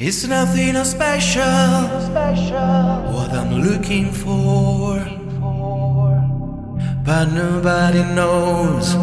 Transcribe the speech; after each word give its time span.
It's 0.00 0.24
nothing 0.28 0.76
special, 0.84 1.42
what 3.12 3.32
I'm 3.32 3.62
looking 3.62 4.12
for. 4.12 5.04
But 7.04 7.32
nobody 7.32 8.04
knows 8.14 8.94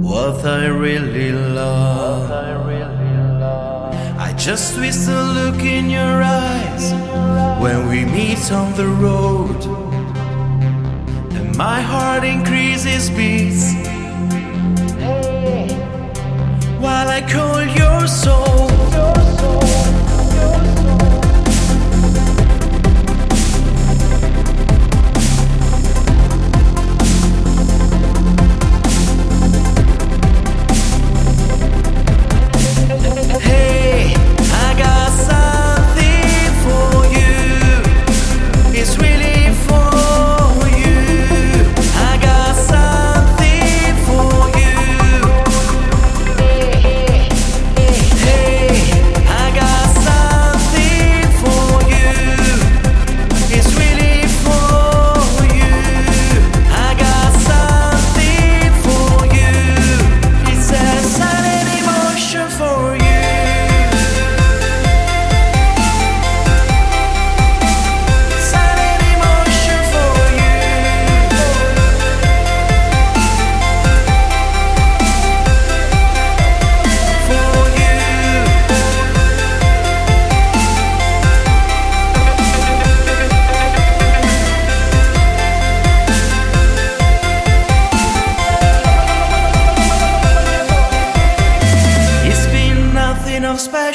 what 0.00 0.46
I 0.46 0.68
really 0.68 1.30
love. 1.32 2.30
I 4.18 4.32
just 4.38 4.78
wish 4.78 4.96
to 5.04 5.22
look 5.34 5.60
in 5.60 5.90
your 5.90 6.22
eyes 6.22 6.92
when 7.60 7.86
we 7.90 8.06
meet 8.06 8.50
on 8.50 8.72
the 8.76 8.86
road. 8.86 9.62
And 11.36 11.54
my 11.54 11.82
heart 11.82 12.24
increases 12.24 13.10
beats 13.10 13.74
while 16.80 17.08
I 17.10 17.20
call 17.30 17.62
your 17.62 18.06
soul. 18.06 19.15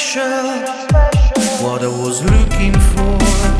Special. 0.01 0.23
What 1.63 1.83
I 1.83 1.87
was 1.87 2.23
looking 2.23 2.73
for. 2.73 3.50